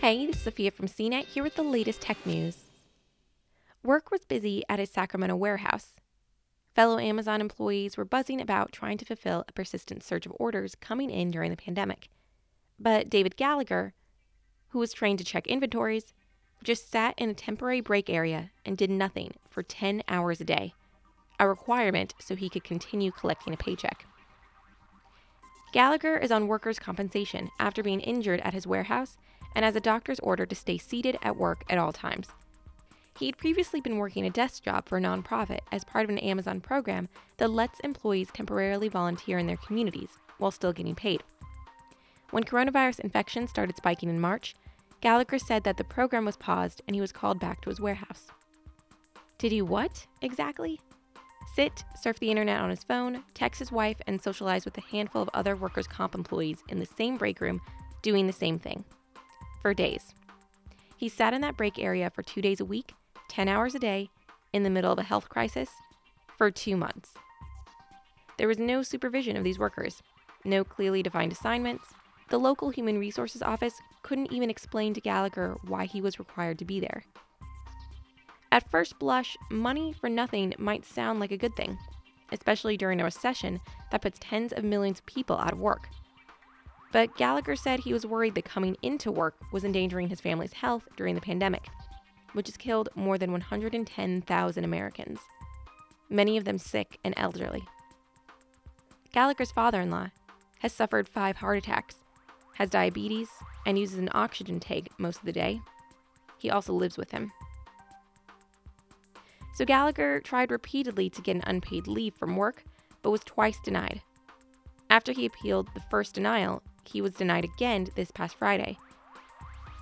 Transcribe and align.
Hey, 0.00 0.24
this 0.24 0.36
is 0.36 0.42
Sophia 0.44 0.70
from 0.70 0.88
CNET 0.88 1.26
here 1.26 1.42
with 1.42 1.56
the 1.56 1.62
latest 1.62 2.00
tech 2.00 2.24
news. 2.24 2.64
Work 3.82 4.10
was 4.10 4.24
busy 4.24 4.64
at 4.66 4.78
his 4.78 4.88
Sacramento 4.88 5.36
warehouse. 5.36 5.94
Fellow 6.74 6.98
Amazon 6.98 7.42
employees 7.42 7.98
were 7.98 8.06
buzzing 8.06 8.40
about 8.40 8.72
trying 8.72 8.96
to 8.96 9.04
fulfill 9.04 9.44
a 9.46 9.52
persistent 9.52 10.02
surge 10.02 10.24
of 10.24 10.32
orders 10.40 10.74
coming 10.74 11.10
in 11.10 11.30
during 11.30 11.50
the 11.50 11.56
pandemic. 11.58 12.08
But 12.78 13.10
David 13.10 13.36
Gallagher, 13.36 13.92
who 14.68 14.78
was 14.78 14.94
trained 14.94 15.18
to 15.18 15.24
check 15.24 15.46
inventories, 15.46 16.14
just 16.64 16.90
sat 16.90 17.12
in 17.18 17.28
a 17.28 17.34
temporary 17.34 17.82
break 17.82 18.08
area 18.08 18.52
and 18.64 18.78
did 18.78 18.88
nothing 18.88 19.34
for 19.50 19.62
10 19.62 20.02
hours 20.08 20.40
a 20.40 20.44
day, 20.44 20.72
a 21.38 21.46
requirement 21.46 22.14
so 22.18 22.34
he 22.34 22.48
could 22.48 22.64
continue 22.64 23.10
collecting 23.10 23.52
a 23.52 23.58
paycheck. 23.58 24.06
Gallagher 25.72 26.16
is 26.16 26.32
on 26.32 26.48
workers' 26.48 26.78
compensation 26.78 27.50
after 27.58 27.82
being 27.82 28.00
injured 28.00 28.40
at 28.40 28.54
his 28.54 28.66
warehouse 28.66 29.18
and 29.54 29.64
has 29.64 29.76
a 29.76 29.80
doctor's 29.80 30.20
order 30.20 30.46
to 30.46 30.54
stay 30.54 30.78
seated 30.78 31.18
at 31.22 31.36
work 31.36 31.64
at 31.68 31.78
all 31.78 31.92
times. 31.92 32.28
He 33.18 33.26
had 33.26 33.36
previously 33.36 33.82
been 33.82 33.98
working 33.98 34.24
a 34.24 34.30
desk 34.30 34.62
job 34.62 34.88
for 34.88 34.96
a 34.96 35.00
nonprofit 35.00 35.60
as 35.72 35.84
part 35.84 36.04
of 36.04 36.10
an 36.10 36.18
Amazon 36.18 36.60
program 36.60 37.08
that 37.36 37.50
lets 37.50 37.78
employees 37.80 38.30
temporarily 38.32 38.88
volunteer 38.88 39.38
in 39.38 39.46
their 39.46 39.58
communities 39.58 40.08
while 40.38 40.50
still 40.50 40.72
getting 40.72 40.94
paid. 40.94 41.22
When 42.30 42.44
coronavirus 42.44 43.00
infections 43.00 43.50
started 43.50 43.76
spiking 43.76 44.08
in 44.08 44.20
March, 44.20 44.54
Gallagher 45.02 45.38
said 45.38 45.64
that 45.64 45.76
the 45.76 45.84
program 45.84 46.24
was 46.24 46.36
paused 46.36 46.80
and 46.86 46.94
he 46.94 47.00
was 47.00 47.12
called 47.12 47.40
back 47.40 47.60
to 47.60 47.68
his 47.68 47.80
warehouse. 47.80 48.28
Did 49.36 49.52
he 49.52 49.60
what, 49.60 50.06
exactly? 50.22 50.80
Sit, 51.54 51.84
surf 52.00 52.18
the 52.20 52.30
internet 52.30 52.60
on 52.60 52.70
his 52.70 52.84
phone, 52.84 53.22
text 53.34 53.58
his 53.58 53.72
wife, 53.72 54.00
and 54.06 54.22
socialize 54.22 54.64
with 54.64 54.78
a 54.78 54.82
handful 54.82 55.20
of 55.20 55.30
other 55.34 55.56
workers' 55.56 55.86
comp 55.86 56.14
employees 56.14 56.62
in 56.68 56.78
the 56.78 56.86
same 56.86 57.16
break 57.16 57.40
room 57.40 57.60
doing 58.02 58.26
the 58.26 58.32
same 58.32 58.58
thing 58.58 58.84
for 59.60 59.74
days. 59.74 60.14
He 60.96 61.08
sat 61.08 61.32
in 61.32 61.40
that 61.42 61.56
break 61.56 61.78
area 61.78 62.10
for 62.10 62.22
two 62.22 62.42
days 62.42 62.60
a 62.60 62.64
week, 62.64 62.92
10 63.28 63.48
hours 63.48 63.74
a 63.74 63.78
day, 63.78 64.10
in 64.52 64.62
the 64.62 64.70
middle 64.70 64.92
of 64.92 64.98
a 64.98 65.04
health 65.04 65.28
crisis, 65.28 65.70
for 66.36 66.50
two 66.50 66.76
months. 66.76 67.14
There 68.36 68.48
was 68.48 68.58
no 68.58 68.82
supervision 68.82 69.36
of 69.36 69.44
these 69.44 69.58
workers, 69.58 70.02
no 70.44 70.64
clearly 70.64 71.02
defined 71.02 71.32
assignments. 71.32 71.84
The 72.28 72.38
local 72.38 72.70
human 72.70 72.98
resources 72.98 73.42
office 73.42 73.74
couldn't 74.02 74.32
even 74.32 74.50
explain 74.50 74.94
to 74.94 75.00
Gallagher 75.00 75.56
why 75.66 75.84
he 75.84 76.00
was 76.00 76.18
required 76.18 76.58
to 76.58 76.64
be 76.64 76.80
there. 76.80 77.02
At 78.52 78.68
first 78.70 78.98
blush, 78.98 79.36
money 79.50 79.92
for 79.92 80.08
nothing 80.08 80.54
might 80.58 80.84
sound 80.84 81.20
like 81.20 81.30
a 81.30 81.36
good 81.36 81.54
thing, 81.54 81.78
especially 82.32 82.76
during 82.76 83.00
a 83.00 83.04
recession 83.04 83.60
that 83.90 84.02
puts 84.02 84.18
tens 84.20 84.52
of 84.52 84.64
millions 84.64 84.98
of 84.98 85.06
people 85.06 85.36
out 85.36 85.52
of 85.52 85.58
work. 85.58 85.88
But 86.92 87.16
Gallagher 87.16 87.56
said 87.56 87.80
he 87.80 87.92
was 87.92 88.04
worried 88.04 88.34
that 88.34 88.44
coming 88.44 88.76
into 88.82 89.12
work 89.12 89.36
was 89.52 89.64
endangering 89.64 90.08
his 90.08 90.20
family's 90.20 90.52
health 90.52 90.88
during 90.96 91.14
the 91.14 91.20
pandemic, 91.20 91.68
which 92.32 92.48
has 92.48 92.56
killed 92.56 92.88
more 92.94 93.16
than 93.16 93.30
110,000 93.30 94.64
Americans, 94.64 95.20
many 96.08 96.36
of 96.36 96.44
them 96.44 96.58
sick 96.58 96.98
and 97.04 97.14
elderly. 97.16 97.64
Gallagher's 99.12 99.52
father 99.52 99.80
in 99.80 99.90
law 99.90 100.08
has 100.60 100.72
suffered 100.72 101.08
five 101.08 101.36
heart 101.36 101.58
attacks, 101.58 101.96
has 102.54 102.70
diabetes, 102.70 103.28
and 103.66 103.78
uses 103.78 103.98
an 103.98 104.10
oxygen 104.12 104.58
tank 104.60 104.88
most 104.98 105.18
of 105.18 105.24
the 105.24 105.32
day. 105.32 105.60
He 106.38 106.50
also 106.50 106.72
lives 106.72 106.96
with 106.96 107.10
him. 107.10 107.30
So 109.54 109.64
Gallagher 109.64 110.20
tried 110.20 110.50
repeatedly 110.50 111.10
to 111.10 111.22
get 111.22 111.36
an 111.36 111.42
unpaid 111.46 111.86
leave 111.86 112.14
from 112.14 112.36
work, 112.36 112.64
but 113.02 113.10
was 113.10 113.22
twice 113.24 113.58
denied. 113.60 114.02
After 114.88 115.12
he 115.12 115.26
appealed 115.26 115.68
the 115.74 115.82
first 115.90 116.14
denial, 116.14 116.62
he 116.90 117.00
was 117.00 117.14
denied 117.14 117.44
again 117.44 117.86
this 117.94 118.10
past 118.10 118.36
Friday. 118.36 118.76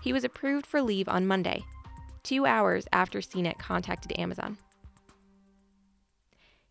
He 0.03 0.13
was 0.13 0.25
approved 0.25 0.67
for 0.67 0.83
leave 0.83 1.09
on 1.09 1.27
Monday, 1.27 1.65
two 2.23 2.47
hours 2.47 2.87
after 2.93 3.21
CNET 3.21 3.59
contacted 3.59 4.19
Amazon. 4.19 4.59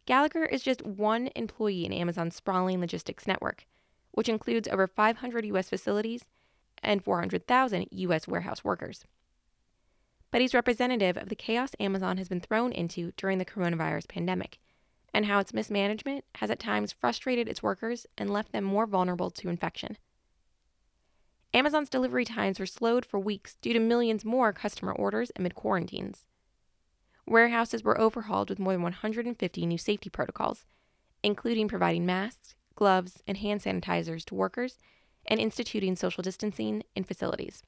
Gallagher 0.05 0.45
is 0.45 0.63
just 0.63 0.85
one 0.85 1.29
employee 1.35 1.85
in 1.85 1.91
Amazon's 1.91 2.35
sprawling 2.35 2.79
logistics 2.79 3.27
network, 3.27 3.65
which 4.11 4.29
includes 4.29 4.67
over 4.67 4.87
500 4.87 5.45
U.S. 5.45 5.69
facilities 5.69 6.23
and 6.81 7.03
400,000 7.03 7.87
U.S. 7.91 8.27
warehouse 8.27 8.63
workers. 8.63 9.03
But 10.31 10.41
he's 10.41 10.53
representative 10.53 11.17
of 11.17 11.29
the 11.29 11.35
chaos 11.35 11.71
Amazon 11.79 12.17
has 12.17 12.29
been 12.29 12.41
thrown 12.41 12.71
into 12.71 13.11
during 13.17 13.37
the 13.37 13.45
coronavirus 13.45 14.07
pandemic 14.07 14.59
and 15.13 15.25
how 15.25 15.39
its 15.39 15.53
mismanagement 15.53 16.23
has 16.35 16.51
at 16.51 16.59
times 16.59 16.91
frustrated 16.91 17.47
its 17.47 17.63
workers 17.63 18.05
and 18.17 18.29
left 18.29 18.51
them 18.51 18.63
more 18.63 18.85
vulnerable 18.85 19.31
to 19.31 19.49
infection. 19.49 19.97
Amazon's 21.57 21.89
delivery 21.89 22.23
times 22.23 22.59
were 22.59 22.67
slowed 22.67 23.03
for 23.03 23.19
weeks 23.19 23.55
due 23.63 23.73
to 23.73 23.79
millions 23.79 24.23
more 24.23 24.53
customer 24.53 24.91
orders 24.91 25.31
amid 25.35 25.55
quarantines. 25.55 26.27
Warehouses 27.25 27.83
were 27.83 27.99
overhauled 27.99 28.51
with 28.51 28.59
more 28.59 28.73
than 28.73 28.83
150 28.83 29.65
new 29.65 29.77
safety 29.79 30.11
protocols, 30.11 30.67
including 31.23 31.67
providing 31.67 32.05
masks, 32.05 32.53
gloves, 32.75 33.23
and 33.25 33.37
hand 33.37 33.61
sanitizers 33.61 34.23
to 34.25 34.35
workers 34.35 34.77
and 35.25 35.39
instituting 35.39 35.95
social 35.95 36.21
distancing 36.21 36.83
in 36.95 37.03
facilities. 37.03 37.63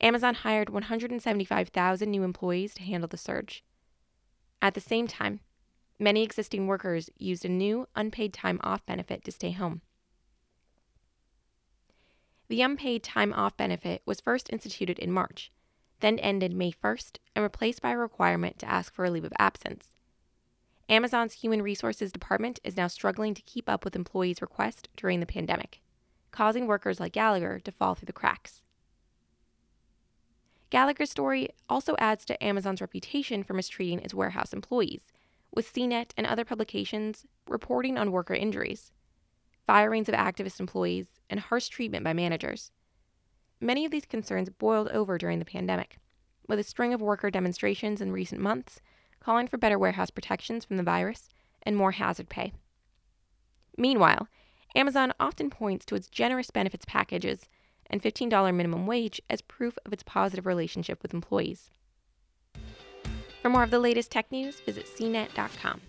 Amazon 0.00 0.36
hired 0.36 0.70
175,000 0.70 2.10
new 2.10 2.22
employees 2.22 2.72
to 2.72 2.82
handle 2.82 3.08
the 3.08 3.18
surge. 3.18 3.62
At 4.62 4.72
the 4.72 4.80
same 4.80 5.06
time, 5.06 5.40
many 5.98 6.22
existing 6.22 6.66
workers 6.66 7.10
used 7.18 7.44
a 7.44 7.50
new 7.50 7.88
unpaid 7.94 8.32
time 8.32 8.58
off 8.62 8.86
benefit 8.86 9.22
to 9.24 9.32
stay 9.32 9.50
home. 9.50 9.82
The 12.52 12.60
unpaid 12.60 13.02
time 13.02 13.32
off 13.32 13.56
benefit 13.56 14.02
was 14.04 14.20
first 14.20 14.52
instituted 14.52 14.98
in 14.98 15.10
March, 15.10 15.50
then 16.00 16.18
ended 16.18 16.52
May 16.52 16.70
1st, 16.70 17.16
and 17.34 17.42
replaced 17.42 17.80
by 17.80 17.92
a 17.92 17.96
requirement 17.96 18.58
to 18.58 18.68
ask 18.68 18.92
for 18.92 19.06
a 19.06 19.10
leave 19.10 19.24
of 19.24 19.32
absence. 19.38 19.94
Amazon's 20.86 21.32
Human 21.32 21.62
Resources 21.62 22.12
Department 22.12 22.60
is 22.62 22.76
now 22.76 22.88
struggling 22.88 23.32
to 23.32 23.40
keep 23.40 23.70
up 23.70 23.86
with 23.86 23.96
employees' 23.96 24.42
requests 24.42 24.90
during 24.98 25.20
the 25.20 25.24
pandemic, 25.24 25.80
causing 26.30 26.66
workers 26.66 27.00
like 27.00 27.14
Gallagher 27.14 27.58
to 27.58 27.72
fall 27.72 27.94
through 27.94 28.04
the 28.04 28.12
cracks. 28.12 28.60
Gallagher's 30.68 31.10
story 31.10 31.48
also 31.70 31.96
adds 31.98 32.26
to 32.26 32.44
Amazon's 32.44 32.82
reputation 32.82 33.42
for 33.42 33.54
mistreating 33.54 34.00
its 34.00 34.12
warehouse 34.12 34.52
employees, 34.52 35.10
with 35.54 35.72
CNET 35.72 36.10
and 36.18 36.26
other 36.26 36.44
publications 36.44 37.24
reporting 37.48 37.96
on 37.96 38.12
worker 38.12 38.34
injuries 38.34 38.92
firings 39.66 40.08
of 40.08 40.14
activist 40.14 40.60
employees, 40.60 41.06
and 41.30 41.40
harsh 41.40 41.68
treatment 41.68 42.04
by 42.04 42.12
managers. 42.12 42.70
Many 43.60 43.84
of 43.84 43.90
these 43.90 44.06
concerns 44.06 44.50
boiled 44.50 44.88
over 44.88 45.18
during 45.18 45.38
the 45.38 45.44
pandemic, 45.44 45.98
with 46.48 46.58
a 46.58 46.64
string 46.64 46.92
of 46.92 47.00
worker 47.00 47.30
demonstrations 47.30 48.00
in 48.00 48.12
recent 48.12 48.40
months 48.40 48.80
calling 49.20 49.46
for 49.46 49.56
better 49.56 49.78
warehouse 49.78 50.10
protections 50.10 50.64
from 50.64 50.76
the 50.76 50.82
virus 50.82 51.28
and 51.62 51.76
more 51.76 51.92
hazard 51.92 52.28
pay. 52.28 52.52
Meanwhile, 53.76 54.28
Amazon 54.74 55.12
often 55.20 55.48
points 55.48 55.84
to 55.86 55.94
its 55.94 56.08
generous 56.08 56.50
benefits 56.50 56.84
packages 56.84 57.48
and 57.88 58.02
$15 58.02 58.54
minimum 58.54 58.86
wage 58.86 59.20
as 59.30 59.42
proof 59.42 59.78
of 59.84 59.92
its 59.92 60.02
positive 60.02 60.46
relationship 60.46 61.02
with 61.02 61.14
employees. 61.14 61.70
For 63.42 63.48
more 63.48 63.62
of 63.62 63.70
the 63.70 63.78
latest 63.78 64.10
tech 64.10 64.30
news, 64.32 64.60
visit 64.60 64.86
cnet.com. 64.86 65.80